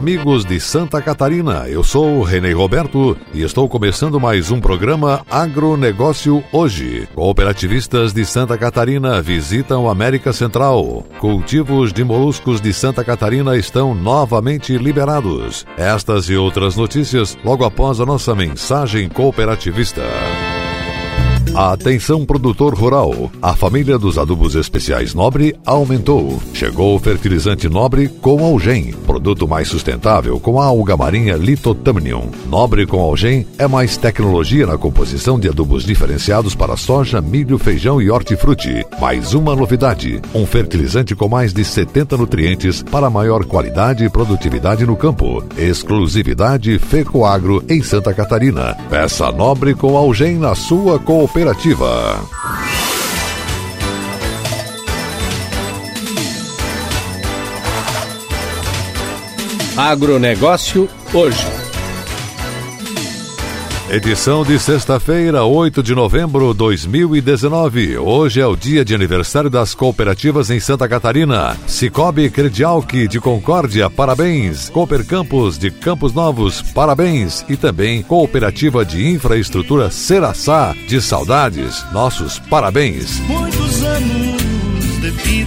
[0.00, 1.68] amigos de Santa Catarina.
[1.68, 7.06] Eu sou Renê Roberto e estou começando mais um programa Agronegócio Hoje.
[7.14, 11.04] Cooperativistas de Santa Catarina visitam América Central.
[11.18, 15.66] Cultivos de moluscos de Santa Catarina estão novamente liberados.
[15.76, 20.00] Estas e outras notícias logo após a nossa mensagem cooperativista.
[21.54, 23.30] Atenção produtor rural.
[23.42, 26.40] A família dos adubos especiais Nobre aumentou.
[26.54, 32.30] Chegou o fertilizante Nobre com Algem, produto mais sustentável com a alga marinha Litotamnium.
[32.48, 38.00] Nobre com Algem é mais tecnologia na composição de adubos diferenciados para soja, milho, feijão
[38.00, 38.86] e hortifruti.
[39.00, 44.86] Mais uma novidade, um fertilizante com mais de 70 nutrientes para maior qualidade e produtividade
[44.86, 45.42] no campo.
[45.58, 48.76] Exclusividade Fecoagro em Santa Catarina.
[48.88, 52.26] Peça Nobre com Algem na sua cooperativa Cooperativa.
[59.76, 61.59] Agronegócio hoje.
[63.90, 67.98] Edição de sexta-feira, 8 de novembro de 2019.
[67.98, 71.56] Hoje é o dia de aniversário das cooperativas em Santa Catarina.
[71.66, 74.68] Cicobi Credialc de Concórdia, parabéns.
[74.68, 77.44] Cooper Campos de Campos Novos, parabéns.
[77.48, 83.18] E também Cooperativa de Infraestrutura Seraçá de Saudades, nossos parabéns.
[83.26, 85.39] Muitos anos de vida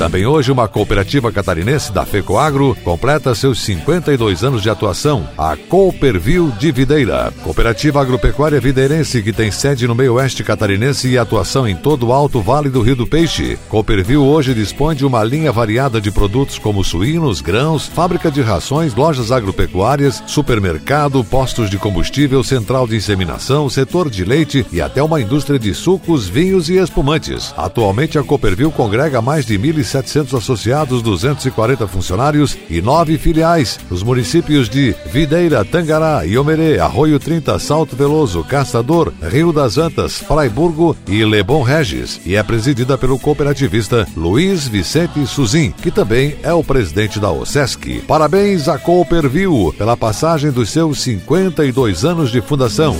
[0.00, 6.50] também hoje, uma cooperativa catarinense da FECOAGRO completa seus 52 anos de atuação, a Cooperville
[6.52, 7.30] de Videira.
[7.42, 12.12] Cooperativa agropecuária videirense que tem sede no meio oeste catarinense e atuação em todo o
[12.14, 13.58] alto vale do Rio do Peixe.
[13.68, 18.94] Cooperville hoje dispõe de uma linha variada de produtos como suínos, grãos, fábrica de rações,
[18.94, 25.20] lojas agropecuárias, supermercado, postos de combustível, central de inseminação, setor de leite e até uma
[25.20, 27.52] indústria de sucos, vinhos e espumantes.
[27.54, 34.02] Atualmente, a Cooperville congrega mais de 1.000 1.700 associados, 240 funcionários e nove filiais nos
[34.02, 41.24] municípios de Videira, Tangará, Iomerê, Arroio 30, Salto Veloso, Caçador, Rio das Antas, Fraiburgo e
[41.24, 47.18] Lebon Regis e é presidida pelo cooperativista Luiz Vicente Suzin, que também é o presidente
[47.18, 48.02] da OSESC.
[48.06, 52.96] Parabéns à Cooperville pela passagem dos seus 52 anos de fundação.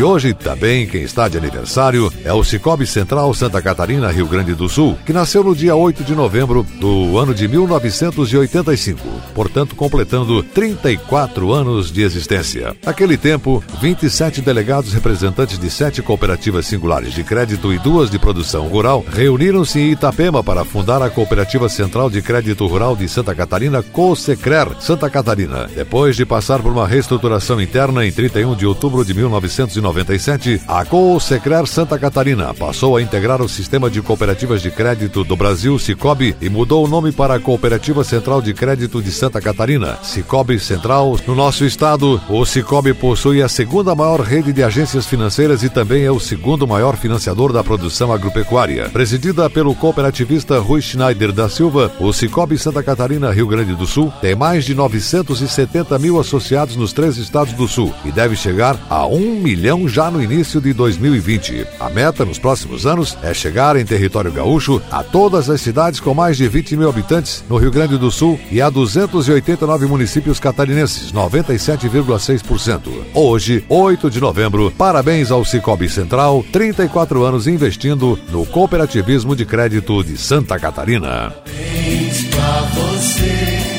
[0.00, 4.54] E hoje também quem está de aniversário é o Cicobi Central Santa Catarina, Rio Grande
[4.54, 8.98] do Sul, que nasceu no dia 8 de novembro do ano de 1985,
[9.34, 12.74] portanto completando 34 anos de existência.
[12.82, 18.68] Naquele tempo, 27 delegados representantes de sete cooperativas singulares de crédito e duas de produção
[18.68, 23.82] rural reuniram-se em Itapema para fundar a Cooperativa Central de Crédito Rural de Santa Catarina,
[23.82, 25.68] COSECRER, Santa Catarina.
[25.76, 30.84] Depois de passar por uma reestruturação interna em 31 de outubro de 1990, 1997, a
[30.84, 36.34] Coosecrer Santa Catarina passou a integrar o sistema de cooperativas de crédito do Brasil, Cicobi,
[36.40, 41.18] e mudou o nome para a Cooperativa Central de Crédito de Santa Catarina, Cicobi Central.
[41.26, 46.04] No nosso estado, o Cicobi possui a segunda maior rede de agências financeiras e também
[46.04, 48.88] é o segundo maior financiador da produção agropecuária.
[48.90, 54.12] Presidida pelo cooperativista Rui Schneider da Silva, o Cicobi Santa Catarina, Rio Grande do Sul,
[54.20, 59.06] tem mais de 970 mil associados nos três estados do Sul e deve chegar a
[59.06, 61.66] um milhão já no início de 2020.
[61.78, 66.14] A meta nos próximos anos é chegar em território gaúcho a todas as cidades com
[66.14, 71.12] mais de 20 mil habitantes no Rio Grande do Sul e a 289 municípios catarinenses,
[71.12, 72.80] 97,6%.
[73.14, 80.02] Hoje, 8 de novembro, parabéns ao Cicobi Central, 34 anos investindo no cooperativismo de crédito
[80.02, 81.32] de Santa Catarina.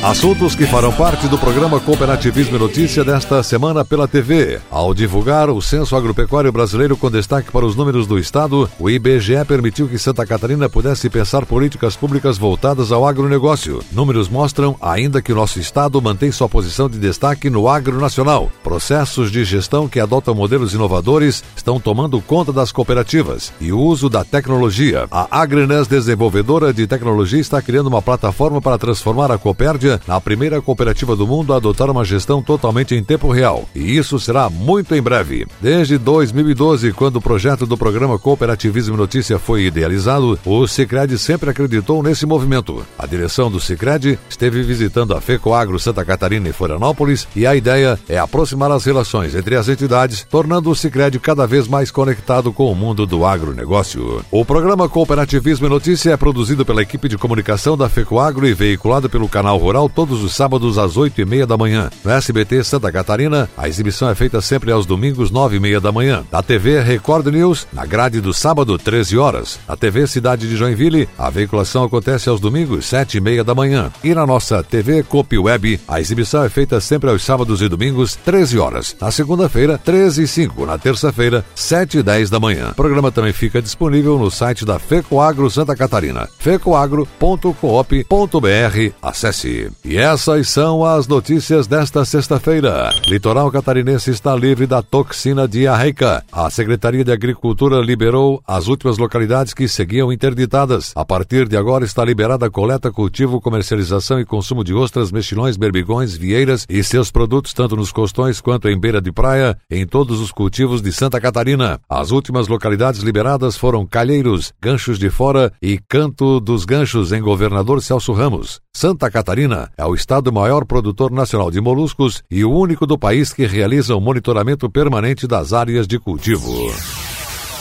[0.00, 4.60] Assuntos que farão parte do programa Cooperativismo e Notícia desta semana pela TV.
[4.70, 9.44] Ao divulgar o Censo Agropecuário Brasileiro com destaque para os números do Estado, o IBGE
[9.46, 13.82] permitiu que Santa Catarina pudesse pensar políticas públicas voltadas ao agronegócio.
[13.90, 18.52] Números mostram ainda que o nosso Estado mantém sua posição de destaque no agro nacional.
[18.62, 24.08] Processos de gestão que adotam modelos inovadores estão tomando conta das cooperativas e o uso
[24.08, 25.08] da tecnologia.
[25.10, 30.60] A Agrinas Desenvolvedora de Tecnologia está criando uma plataforma para transformar a Copérdia na primeira
[30.60, 33.68] cooperativa do mundo a adotar uma gestão totalmente em tempo real.
[33.74, 35.46] E isso será muito em breve.
[35.60, 42.02] Desde 2012, quando o projeto do programa Cooperativismo Notícia foi idealizado, o Sicredi sempre acreditou
[42.02, 42.84] nesse movimento.
[42.98, 47.98] A direção do Sicredi esteve visitando a FECOAGRO Santa Catarina e Florianópolis e a ideia
[48.08, 52.70] é aproximar as relações entre as entidades, tornando o Sicredi cada vez mais conectado com
[52.70, 54.24] o mundo do agronegócio.
[54.30, 59.08] O programa Cooperativismo e Notícia é produzido pela equipe de comunicação da FECOAGRO e veiculado
[59.08, 61.90] pelo canal Rural Todos os sábados às oito e meia da manhã.
[62.02, 65.92] No SBT Santa Catarina, a exibição é feita sempre aos domingos nove e meia da
[65.92, 66.24] manhã.
[66.32, 69.58] Na TV Record News, na grade do sábado, 13 horas.
[69.68, 73.92] Na TV Cidade de Joinville, a veiculação acontece aos domingos, sete e meia da manhã.
[74.02, 78.16] E na nossa TV Cop Web, a exibição é feita sempre aos sábados e domingos,
[78.16, 78.96] 13 horas.
[79.00, 80.64] Na segunda-feira, 13 e 5.
[80.64, 82.70] Na terça-feira, 7 e 10 da manhã.
[82.70, 88.92] O programa também fica disponível no site da FECOAGRO Santa Catarina, fecoagro.coop.br.
[89.02, 89.67] Acesse.
[89.84, 92.92] E essas são as notícias desta sexta-feira.
[93.06, 96.24] Litoral catarinense está livre da toxina diarreica.
[96.30, 100.92] A Secretaria de Agricultura liberou as últimas localidades que seguiam interditadas.
[100.94, 105.56] A partir de agora está liberada a coleta, cultivo, comercialização e consumo de ostras, mexilhões,
[105.56, 110.20] berbigões, vieiras e seus produtos tanto nos costões quanto em beira de praia, em todos
[110.20, 111.80] os cultivos de Santa Catarina.
[111.88, 117.82] As últimas localidades liberadas foram Calheiros, Ganchos de Fora e Canto dos Ganchos, em Governador
[117.82, 118.60] Celso Ramos.
[118.80, 123.32] Santa Catarina é o estado maior produtor nacional de moluscos e o único do país
[123.32, 126.52] que realiza o monitoramento permanente das áreas de cultivo.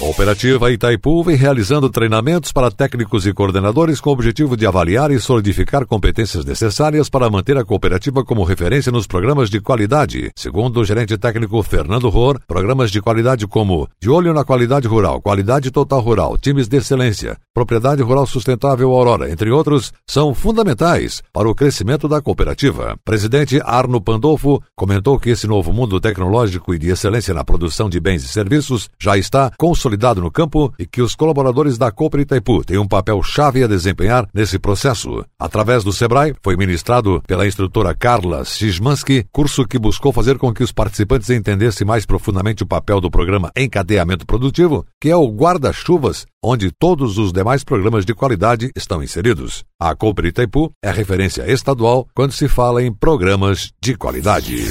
[0.00, 5.18] Operativa Itaipu vem realizando treinamentos para técnicos e coordenadores com o objetivo de avaliar e
[5.18, 10.30] solidificar competências necessárias para manter a cooperativa como referência nos programas de qualidade.
[10.36, 15.20] Segundo o gerente técnico Fernando Ror, programas de qualidade como De Olho na Qualidade Rural,
[15.20, 21.48] Qualidade Total Rural, Times de Excelência, Propriedade Rural Sustentável Aurora, entre outros, são fundamentais para
[21.48, 22.96] o crescimento da cooperativa.
[23.04, 27.98] Presidente Arno Pandolfo comentou que esse novo mundo tecnológico e de excelência na produção de
[27.98, 32.20] bens e serviços já está consolidado consolidado no campo e que os colaboradores da Cooper
[32.20, 35.24] Itaipu têm um papel chave a desempenhar nesse processo.
[35.38, 40.62] Através do Sebrae, foi ministrado pela instrutora Carla Szymanski, curso que buscou fazer com que
[40.62, 46.26] os participantes entendessem mais profundamente o papel do programa Encadeamento Produtivo, que é o guarda-chuvas
[46.42, 49.64] onde todos os demais programas de qualidade estão inseridos.
[49.80, 54.66] A Cooper Itaipu é referência estadual quando se fala em programas de qualidade.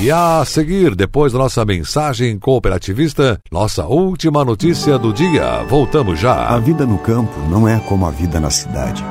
[0.00, 5.62] E a seguir, depois da nossa mensagem cooperativista, nossa última notícia do dia.
[5.68, 6.48] Voltamos já.
[6.48, 9.04] A vida no campo não é como a vida na cidade.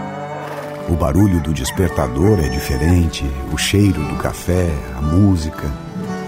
[0.90, 5.72] O barulho do despertador é diferente, o cheiro do café, a música.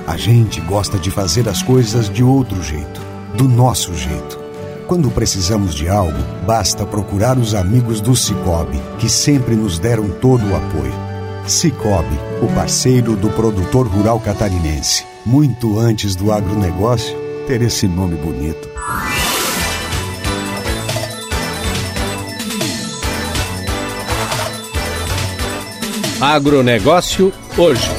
[0.08, 3.02] A gente gosta de fazer as coisas de outro jeito,
[3.36, 4.40] do nosso jeito.
[4.88, 10.46] Quando precisamos de algo, basta procurar os amigos do Cicobi, que sempre nos deram todo
[10.48, 11.15] o apoio.
[11.48, 15.06] Cicobi, o parceiro do produtor rural catarinense.
[15.24, 17.16] Muito antes do agronegócio
[17.46, 18.68] ter esse nome bonito.
[26.20, 27.92] Agronegócio hoje.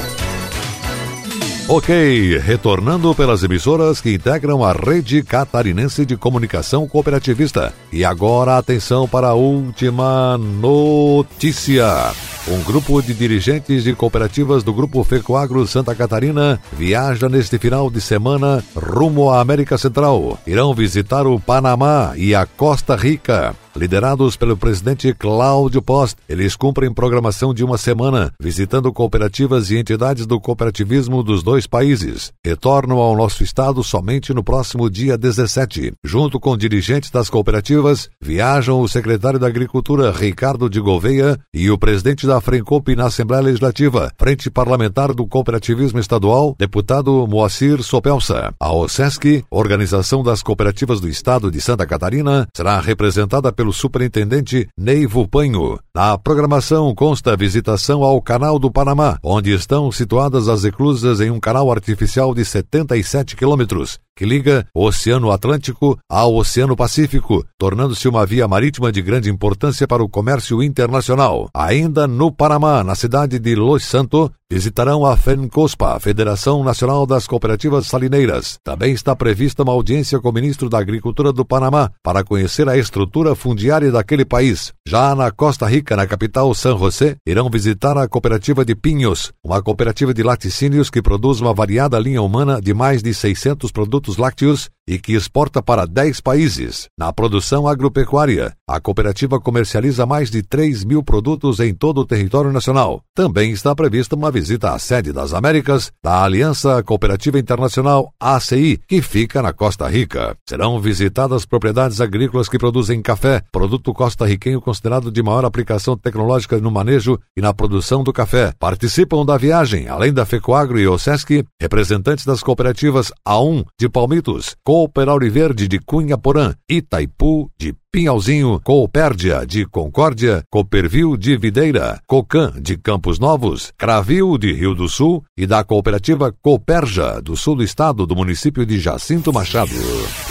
[1.69, 7.73] Ok, retornando pelas emissoras que integram a rede catarinense de comunicação cooperativista.
[7.93, 12.13] E agora atenção para a última notícia.
[12.49, 18.01] Um grupo de dirigentes de cooperativas do Grupo Fecoagro Santa Catarina viaja neste final de
[18.01, 20.39] semana rumo à América Central.
[20.47, 23.53] Irão visitar o Panamá e a Costa Rica.
[23.77, 30.25] Liderados pelo presidente Cláudio Post, eles cumprem programação de uma semana, visitando cooperativas e entidades
[30.25, 32.33] do cooperativismo dos dois países.
[32.43, 35.93] Retornam ao nosso estado somente no próximo dia 17.
[36.03, 41.77] Junto com dirigentes das cooperativas, viajam o secretário da Agricultura Ricardo de Gouveia e o
[41.77, 48.55] presidente da Frencop na Assembleia Legislativa, Frente Parlamentar do Cooperativismo Estadual, deputado Moacir Sopelsa.
[48.59, 54.69] A OSESC, Organização das Cooperativas do Estado de Santa Catarina, será representada pelo pelo superintendente
[54.79, 55.79] Neivo Panho.
[55.95, 61.31] Na programação consta a visitação ao Canal do Panamá, onde estão situadas as eclusas em
[61.31, 68.09] um canal artificial de 77 quilômetros, que liga o Oceano Atlântico ao Oceano Pacífico, tornando-se
[68.09, 71.51] uma via marítima de grande importância para o comércio internacional.
[71.55, 77.87] Ainda no Panamá, na cidade de Los Santos, visitarão a FENCOSPA, Federação Nacional das Cooperativas
[77.89, 78.59] Salineiras.
[78.63, 82.79] Também está prevista uma audiência com o ministro da Agricultura do Panamá para conhecer a
[82.79, 84.73] estrutura fundiária daquele país.
[84.87, 89.61] Já na Costa Rica, na capital San José, irão visitar a cooperativa de Pinhos, uma
[89.61, 93.73] cooperativa de laticínios que produz uma variada linha humana de mais de 600
[94.07, 96.89] produtos lácteos e que exporta para 10 países.
[96.97, 102.53] Na produção agropecuária, a cooperativa comercializa mais de 3 mil produtos em todo o território
[102.53, 103.03] nacional.
[103.15, 109.03] Também está prevista uma visita à sede das Américas da Aliança Cooperativa Internacional ACI, que
[109.03, 110.37] fica na Costa Rica.
[110.49, 116.71] Serão visitadas propriedades agrícolas que produzem café, produto costarriquenho considerado de maior aplicação tecnológica no
[116.71, 118.53] manejo e na produção do café.
[118.59, 125.09] Participam da viagem, além da FECOAGRO e OSESC, representantes das cooperativas A1 de Palmitos, Cooper
[125.09, 132.77] Auriverde de Cunha Porã, Itaipu de Pinhalzinho, Coopérdia de Concórdia, Cooperville de Videira, Cocan de
[132.77, 138.07] Campos Novos, Cravil de Rio do Sul e da cooperativa Cooperja do sul do estado
[138.07, 139.73] do município de Jacinto Machado.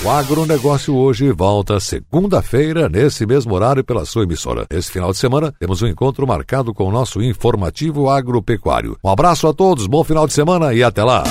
[0.04, 4.68] O agronegócio hoje volta segunda-feira nesse mesmo horário pela sua emissora.
[4.70, 8.96] Esse final de semana temos um encontro marcado com o nosso informativo agropecuário.
[9.04, 11.24] Um abraço a todos, bom final de semana e até lá.